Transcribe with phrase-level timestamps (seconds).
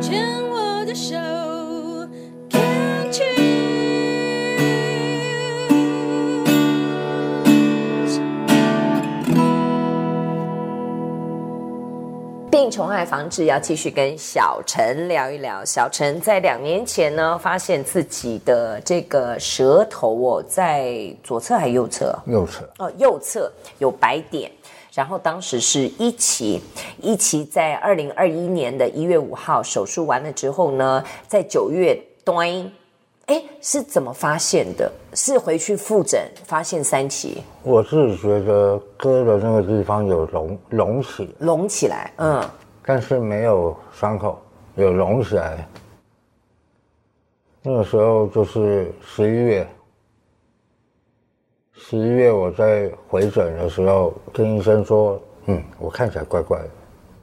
[0.00, 1.14] 牵我的手
[12.50, 15.64] 病虫害防治要继续跟小陈聊一聊。
[15.64, 22.16] 小陈在两年前呢，发现自己的这个舌头哦，在左侧还是右侧？
[22.26, 24.50] 右侧哦，右侧有白点。
[24.92, 26.60] 然后当时是一期，
[27.00, 32.48] 一期在二零二一年的一月五号手术完了之后呢，在九月端，
[33.26, 34.90] 哎，是怎么发现的？
[35.14, 37.38] 是回去复诊发现三期？
[37.62, 42.42] 我是觉得割的那个地方有隆隆起，隆起来，嗯，
[42.84, 44.40] 但是没有伤口，
[44.74, 45.66] 有隆起来。
[47.62, 49.68] 那个时候就是十一月。
[51.82, 56.68] 十一月我在回诊的时候，听医生说：“嗯，我看起来怪怪的。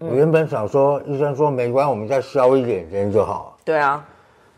[0.00, 3.56] 嗯”我原本想说，医生说没关系，我们再消一点点就好。
[3.64, 4.04] 对啊，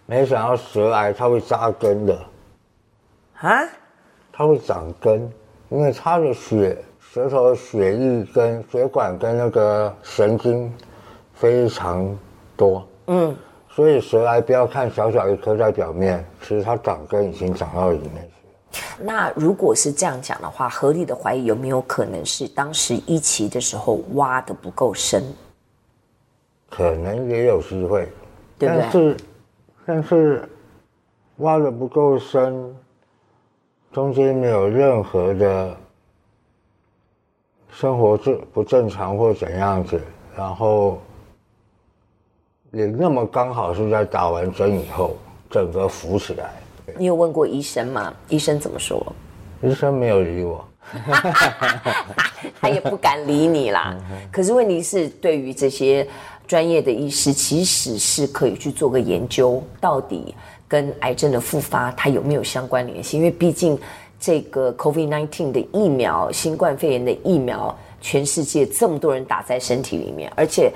[0.06, 2.18] 没想到舌癌它会扎根的。
[3.38, 3.62] 啊？
[4.32, 5.30] 它会长根，
[5.68, 10.72] 因为它的血、舌头的血液跟血管跟那个神经
[11.34, 12.18] 非常
[12.56, 12.84] 多。
[13.08, 13.36] 嗯，
[13.68, 18.28] 所以舌癌不要看小小一颗在表面，其实它长根已经长到里面。
[19.00, 25.22] 那如果是这样讲的话，合理的怀疑有没有可能是当时一期的时候挖的不够深？
[26.70, 28.08] 可能也有机会，
[28.58, 28.82] 对不对？
[28.82, 29.16] 但是，
[29.84, 30.48] 但是
[31.36, 32.74] 挖的不够深，
[33.92, 35.76] 中间没有任何的
[37.70, 40.00] 生活正不正常或怎样子，
[40.36, 40.98] 然后
[42.70, 45.16] 也那么刚好是在打完针以后，
[45.50, 46.54] 整个浮起来。
[46.98, 48.12] 你有问过医生吗？
[48.28, 49.04] 医生怎么说？
[49.62, 50.64] 医生没有理我，
[52.60, 53.96] 他也不敢理你啦。
[54.30, 56.06] 可是问题是，对于这些
[56.46, 60.34] 专业的医师，其实是可以去做个研究，到底
[60.66, 63.16] 跟癌症的复发它有没有相关联系？
[63.16, 63.78] 因为毕竟
[64.18, 70.72] 这个 COVID-19 的疫苗，新冠肺炎的疫苗，全世界这么多人打在身体里面，而且。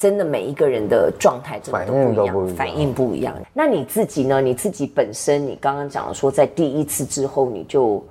[0.00, 3.36] 真的每一个人的状态真的都不一样，反应不一样。
[3.52, 4.40] 那你自己呢？
[4.40, 8.02] 你自己本身，你刚刚讲了说，在第一次之后，你就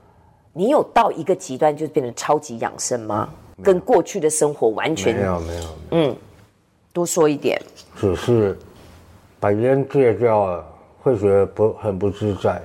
[0.54, 3.28] 你有到一个极端，就变成超级养生吗？
[3.64, 5.64] 跟过去的生活完全没有没有。
[5.90, 6.16] 嗯，
[6.94, 7.60] 多说一点。
[7.96, 8.56] 只是
[9.40, 10.66] 把烟戒掉了，
[11.02, 12.62] 会觉得不很不自在。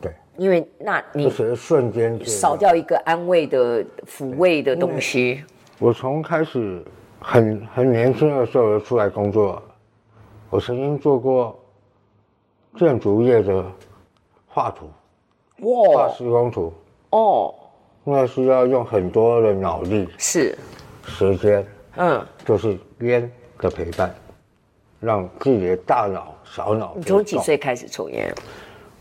[0.00, 5.44] 对，因为那你是瞬间少掉一个安慰的抚慰的东西。
[5.78, 6.82] 我从开始。
[7.20, 9.62] 很很年轻的时候就出来工作，
[10.50, 11.58] 我曾经做过
[12.76, 13.64] 建筑业的
[14.46, 14.88] 画图，
[15.66, 16.72] 哇，画施工图，
[17.10, 17.54] 哦，
[18.04, 20.56] 那需要用很多的脑力，是，
[21.04, 24.14] 时间，嗯，就是烟的陪伴，
[25.00, 26.94] 让自己的大脑、小脑。
[26.96, 28.32] 你从几岁开始抽烟？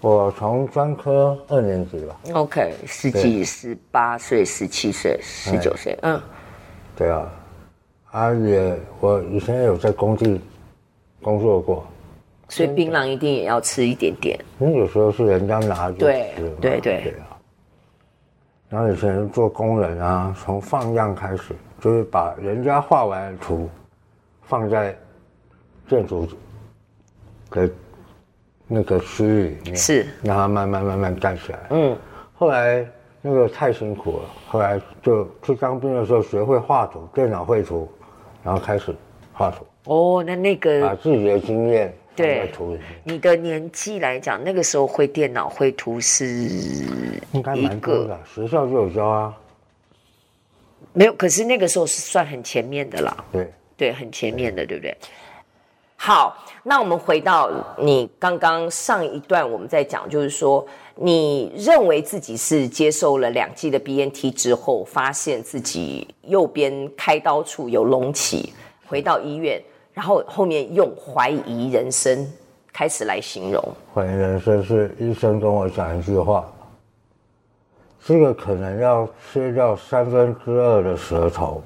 [0.02, 2.16] 我从专科二年级吧。
[2.34, 6.22] OK，十几、十八岁、十七岁、十九岁，嗯，
[6.96, 7.32] 对啊。
[8.12, 10.40] 啊也，我以前有在工地
[11.22, 11.86] 工作过，
[12.48, 14.40] 所以槟榔一定也要吃一点点。
[14.60, 16.32] 因为有时候是人家拿着对
[16.62, 17.38] 对对，对啊。
[18.70, 23.70] 然后以前做工人啊，从放样开始，就是把人家画完的图
[24.44, 24.98] 放在
[25.88, 26.28] 建筑
[27.52, 27.70] 的
[28.68, 31.60] 那个区域里面，是让它慢慢慢慢盖起来。
[31.72, 31.96] 嗯，
[32.34, 32.86] 后来
[33.22, 37.88] 那个太辛苦了，后来就去当兵的时候学会画图，电脑绘图。
[38.48, 38.96] 然后开始
[39.34, 42.78] 画图哦，那那个把自己的经验对图。
[43.04, 46.26] 你的年纪来讲，那个时候会电脑会图是
[47.34, 49.38] 应该蛮多的，学校就有教啊。
[50.94, 53.26] 没有，可是那个时候是算很前面的啦。
[53.34, 54.96] 对对，很前面的，对不对？
[55.98, 60.66] 好，那我们回到你刚刚上一段，我们在讲，就是说。
[61.00, 68.52] 你认为自己是接受了两剂的 BNT 之后，发现自己右边开刀处有隆起，
[68.88, 69.62] 回到医院，
[69.94, 72.28] 然后后面用怀疑人生
[72.74, 73.64] 开始来形容。
[73.94, 76.52] 怀疑人生是医生跟我讲一句话，
[78.04, 81.62] 这个可能要切掉三分之二的舌头，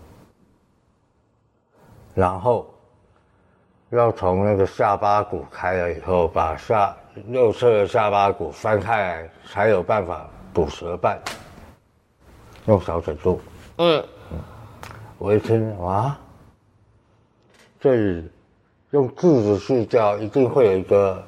[2.13, 2.65] 然后
[3.91, 6.95] 要从那个下巴骨开了以后，把下。
[7.27, 11.19] 右侧的下巴骨翻开来，才有办法补舌瓣，
[12.67, 13.41] 用小指肚。
[13.79, 14.01] 嗯
[14.31, 14.39] 嗯，
[15.17, 16.17] 我一听哇，
[17.81, 18.31] 这里
[18.91, 21.21] 用智子去掉，一定会有一个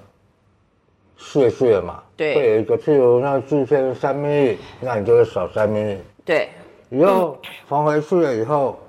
[1.18, 2.02] 屑屑嘛？
[2.16, 5.98] 对，会有一个，譬如那巨片三毫米，那你就会少三毫米。
[6.24, 6.48] 对，
[6.90, 7.38] 以后
[7.68, 8.80] 缝回去了以后，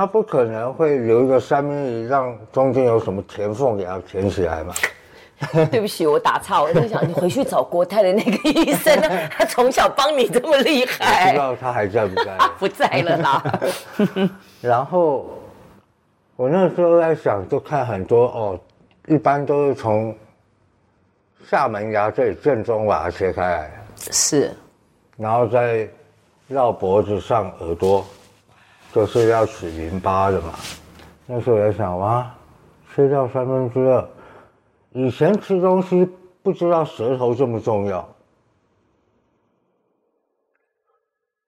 [0.00, 4.72] 他不可能会留一个三明治，让中间有什么填缝给他填起来嘛。
[5.70, 11.26] 对不起，我打岔，我在想你回去找国泰的那个医生呢，他从小帮你这么厉害。
[11.26, 12.38] 不知道他还在不在？
[12.58, 13.60] 不在了啦。
[14.62, 15.26] 然后
[16.34, 18.58] 我那时候在想，就看很多哦，
[19.06, 20.16] 一般都是从
[21.46, 23.70] 下门牙这里正中把它切开来，
[24.10, 24.50] 是，
[25.18, 25.86] 然后再
[26.48, 28.02] 绕脖子上耳朵，
[28.92, 30.54] 就是要取淋巴的嘛。
[31.26, 32.28] 那时候我在想，哇，
[32.94, 34.08] 切掉三分之二。
[34.92, 36.08] 以前吃东西
[36.42, 38.08] 不知道舌头这么重要，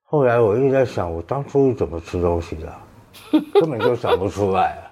[0.03, 2.73] 后来我一直在想，我当初是怎么吃东西的，
[3.59, 4.91] 根本就想不出来了。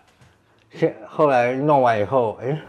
[0.72, 2.60] 现后来弄完以后，哎，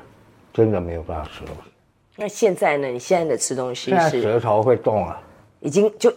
[0.52, 1.72] 真的没有办法吃东西。
[2.14, 2.86] 那现在呢？
[2.88, 3.96] 你现在的吃东西是？
[3.96, 5.20] 现在舌头会动啊，
[5.62, 6.12] 已经就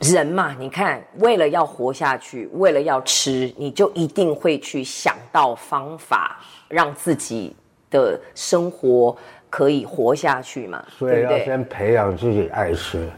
[0.00, 7.54] 人嘛，你看，为了要活下去，为了要吃，你就一定会去想到方法让自己。
[7.88, 9.16] 的生活
[9.48, 10.84] 可以活下去嘛？
[10.98, 13.08] 所以要先培养自己爱吃，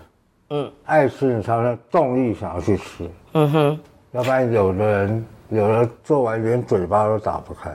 [0.51, 3.81] 嗯，爱吃你才能动力想要去吃，嗯哼，
[4.13, 7.75] 要不然有的人有的做完连嘴巴都打不开。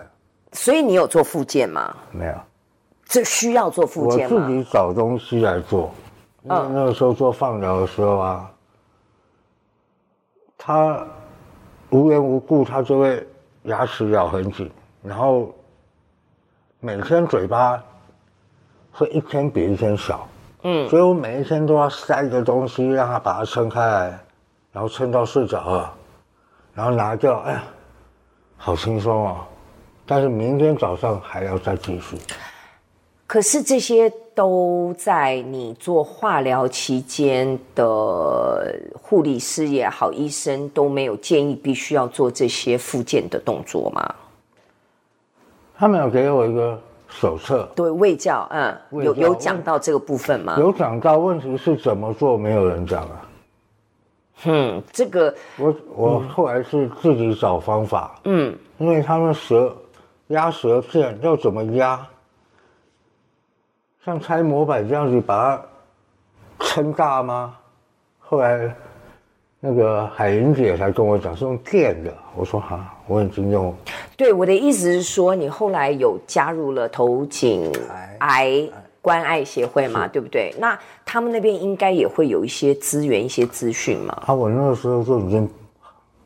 [0.52, 1.96] 所以你有做复健吗？
[2.12, 2.36] 没有，
[3.06, 4.40] 这需要做复健吗？
[4.40, 5.92] 我自己找东西来做，
[6.44, 8.52] 因为那个时候做放疗的时候啊，
[10.58, 11.06] 他
[11.90, 13.28] 无缘无故他就会
[13.64, 15.54] 牙齿咬很紧，然后。
[16.86, 17.82] 每天嘴巴
[18.92, 20.28] 会一天比一天小，
[20.64, 24.20] 嗯，所以我每一天都要塞一个东西，让他把它撑开来，
[24.74, 25.94] 然后撑到睡着了，
[26.74, 27.64] 然后拿掉，哎呀，
[28.58, 29.46] 好轻松哦。
[30.06, 32.18] 但是明天早上还要再继续。
[33.26, 44.16] 可是这些都在你做化疗期间的护理师也好，医生都没有建议必须要做这些复健的动作吗？
[45.76, 50.56] 他们有给我一个手册，对，卫教，嗯，教有有讲到这个部分吗？
[50.58, 53.30] 有讲到，问题是怎么做，没有人讲啊。
[54.46, 59.76] 嗯，这个我我后来是自己找方法，嗯，因为他们舌
[60.28, 62.06] 压舌片要怎么压，
[64.06, 65.58] 像拆模板这样子把
[66.58, 67.56] 它撑大吗？
[68.20, 68.74] 后来。
[69.66, 73.74] 那个海玲姐才跟我讲是用电的，我说哈，我已经用。
[74.18, 77.72] 对，我的意思是说，你后来有加入了头颈
[78.20, 78.70] 癌
[79.02, 80.54] 关爱协会嘛，对不对？
[80.60, 84.22] 那他们那边应该也会有一些资源、一些资讯嘛。
[84.26, 85.50] 啊，我那个时候就已经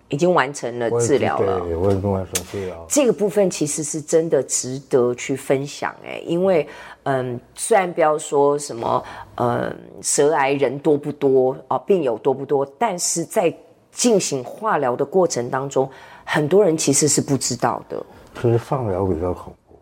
[0.10, 2.88] 已经完成了治疗了，对，我已经完成治疗。
[2.90, 6.68] 这个部分其实是真的值得去分享哎，因为。
[7.10, 9.02] 嗯，虽然不要说什么，
[9.36, 13.54] 嗯，舌癌人多不多啊，病友多不多，但是在
[13.94, 15.90] 进行化疗的过程当中，
[16.26, 18.06] 很多人其实是不知道的。
[18.36, 19.80] 其实放疗比较恐怖。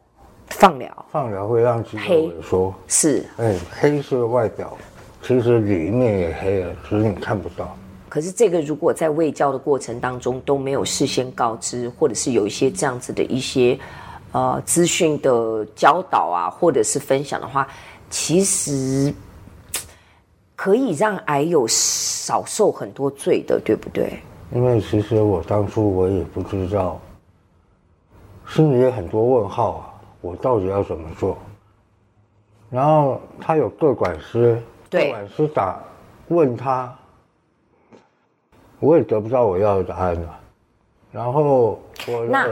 [0.50, 1.06] 放疗？
[1.12, 2.74] 放疗会让肌肉萎缩。
[2.88, 3.25] 是。
[3.38, 4.77] 哎，黑是外表，
[5.24, 7.75] 其实里面也黑了，只是你看不到。
[8.07, 13.80] 可是这个如果在卫教的过程当中都没有事先告知，或者是有一些这样子的一些。
[14.35, 17.65] 呃，资讯的教导啊，或者是分享的话，
[18.09, 19.13] 其实
[20.57, 24.19] 可以让癌友少受很多罪的，对不对？
[24.51, 26.99] 因为其实我当初我也不知道，
[28.45, 31.38] 心里有很多问号啊，我到底要怎么做？
[32.69, 35.81] 然后他有个管师，对，个管师打
[36.27, 36.93] 问他，
[38.81, 40.39] 我也得不到我要的答案了。
[41.13, 41.79] 然后我
[42.29, 42.47] 那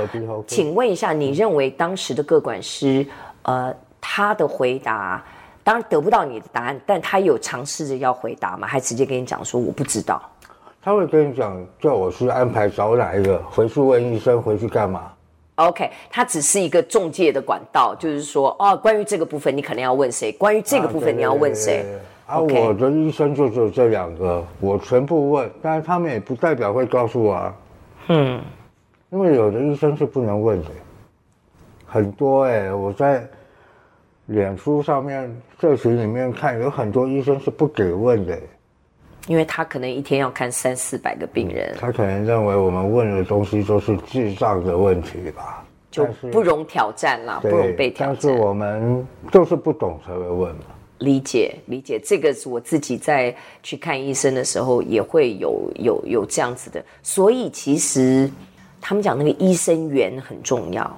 [0.47, 3.05] 请问一下，你认为当时的各管师，
[3.43, 5.23] 呃，他的回答
[5.63, 8.67] 当然得不到你的答案，但他有尝试着要回答吗？
[8.67, 10.21] 还直接跟你讲说我不知道？
[10.81, 15.11] 他会跟你讲，叫我去安排找哪一个，回去问医生，回去干嘛
[15.55, 20.31] ？OK，他只是一个中介的管道，就是说，哦，关于这个部分你可能要问谁？
[20.33, 21.85] 关于这个部分你要问谁？
[22.25, 27.53] 啊，我的医生就只有这两个，我全部问，但是他们也不代表会告诉我啊。
[28.09, 28.41] 嗯，
[29.13, 30.71] 因为有的医生是不能问的，
[31.85, 33.23] 很多哎、欸，我在
[34.25, 38.35] 脸书上面、社群里面看，有很多医生是不给问的，
[39.27, 48.17] 因为他可能一天要看三四百个病人，他可能认为我们问的东西都是智障的问题吧，就不容挑战啦，不容被挑战。
[48.19, 50.61] 但是我们就是不懂才会问嘛。
[50.97, 58.27] 理解理解，这个是我自己在去看医生的时候也会有有有这样子的，所以其实
[58.85, 60.97] 他们讲那个医生缘很重要，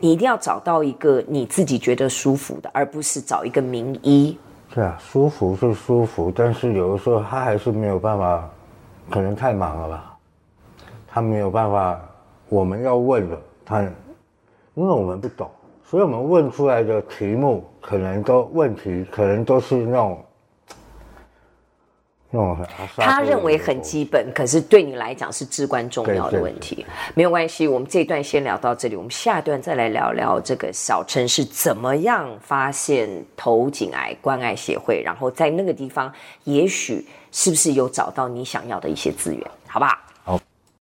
[0.00, 4.36] 你一定要找到一个你自己觉得舒服的，而不是找一个名医。
[4.74, 8.50] 对啊，舒服是舒服，但是有的时候他还是没有办法，
[9.08, 10.16] 可能太忙了吧，
[11.06, 12.00] 他没有办法
[12.48, 13.80] 我们要问的，他，
[14.74, 15.48] 因为我们不懂，
[15.84, 20.18] 所以我们问出来的题目可能都问题，可能都是那种。
[22.96, 26.84] 他认为很基本，可是对你来讲是至关重要的问题。
[27.14, 36.12] 没有关系，我们这一段先聊到这里，我们下一段再来聊聊这个小陈是怎么样发现头颈癌关爱协会，然后在那个地方，
[36.44, 39.96] 也许是不是有找到你想要的一些资源，好不好？